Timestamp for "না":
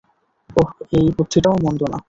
1.83-1.97